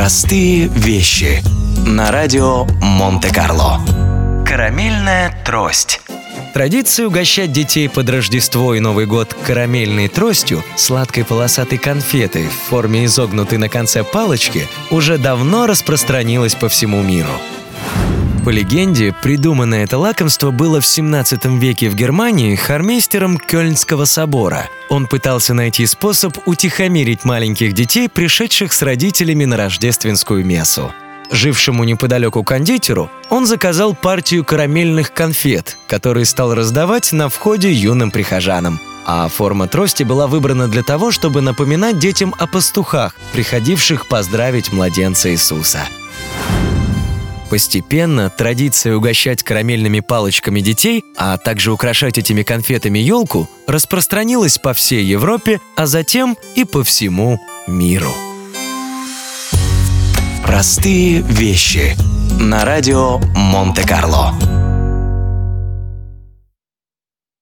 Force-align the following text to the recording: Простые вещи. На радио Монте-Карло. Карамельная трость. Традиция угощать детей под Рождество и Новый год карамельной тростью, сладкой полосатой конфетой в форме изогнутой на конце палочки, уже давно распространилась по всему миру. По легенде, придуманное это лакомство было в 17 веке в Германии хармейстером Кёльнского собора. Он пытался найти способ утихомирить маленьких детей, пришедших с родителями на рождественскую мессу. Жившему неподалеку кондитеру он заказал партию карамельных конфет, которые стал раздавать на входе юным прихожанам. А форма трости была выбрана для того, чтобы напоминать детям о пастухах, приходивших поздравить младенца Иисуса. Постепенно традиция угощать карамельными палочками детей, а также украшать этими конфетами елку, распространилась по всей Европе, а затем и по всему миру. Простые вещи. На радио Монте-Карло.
Простые 0.00 0.68
вещи. 0.68 1.42
На 1.86 2.10
радио 2.10 2.64
Монте-Карло. 2.80 3.82
Карамельная 4.46 5.42
трость. 5.44 6.00
Традиция 6.54 7.06
угощать 7.06 7.52
детей 7.52 7.86
под 7.86 8.08
Рождество 8.08 8.74
и 8.74 8.80
Новый 8.80 9.04
год 9.04 9.36
карамельной 9.46 10.08
тростью, 10.08 10.64
сладкой 10.74 11.26
полосатой 11.26 11.76
конфетой 11.76 12.46
в 12.46 12.70
форме 12.70 13.04
изогнутой 13.04 13.58
на 13.58 13.68
конце 13.68 14.02
палочки, 14.02 14.66
уже 14.90 15.18
давно 15.18 15.66
распространилась 15.66 16.54
по 16.54 16.70
всему 16.70 17.02
миру. 17.02 17.28
По 18.44 18.48
легенде, 18.48 19.14
придуманное 19.22 19.84
это 19.84 19.98
лакомство 19.98 20.50
было 20.50 20.80
в 20.80 20.86
17 20.86 21.44
веке 21.60 21.90
в 21.90 21.94
Германии 21.94 22.56
хармейстером 22.56 23.36
Кёльнского 23.36 24.06
собора. 24.06 24.66
Он 24.88 25.06
пытался 25.06 25.52
найти 25.52 25.84
способ 25.84 26.38
утихомирить 26.46 27.24
маленьких 27.24 27.74
детей, 27.74 28.08
пришедших 28.08 28.72
с 28.72 28.80
родителями 28.80 29.44
на 29.44 29.58
рождественскую 29.58 30.44
мессу. 30.44 30.90
Жившему 31.30 31.84
неподалеку 31.84 32.42
кондитеру 32.42 33.10
он 33.28 33.44
заказал 33.44 33.94
партию 33.94 34.42
карамельных 34.42 35.12
конфет, 35.12 35.76
которые 35.86 36.24
стал 36.24 36.54
раздавать 36.54 37.12
на 37.12 37.28
входе 37.28 37.70
юным 37.70 38.10
прихожанам. 38.10 38.80
А 39.04 39.28
форма 39.28 39.68
трости 39.68 40.02
была 40.02 40.26
выбрана 40.26 40.66
для 40.66 40.82
того, 40.82 41.10
чтобы 41.10 41.42
напоминать 41.42 41.98
детям 41.98 42.34
о 42.38 42.46
пастухах, 42.46 43.14
приходивших 43.32 44.08
поздравить 44.08 44.72
младенца 44.72 45.30
Иисуса. 45.30 45.80
Постепенно 47.50 48.30
традиция 48.30 48.94
угощать 48.94 49.42
карамельными 49.42 49.98
палочками 49.98 50.60
детей, 50.60 51.04
а 51.16 51.36
также 51.36 51.72
украшать 51.72 52.16
этими 52.16 52.44
конфетами 52.44 53.00
елку, 53.00 53.50
распространилась 53.66 54.56
по 54.56 54.72
всей 54.72 55.04
Европе, 55.04 55.60
а 55.76 55.86
затем 55.86 56.38
и 56.54 56.64
по 56.64 56.84
всему 56.84 57.40
миру. 57.66 58.14
Простые 60.44 61.22
вещи. 61.22 61.96
На 62.40 62.64
радио 62.64 63.18
Монте-Карло. 63.34 64.59